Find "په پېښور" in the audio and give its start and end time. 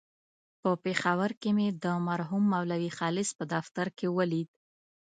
0.61-1.31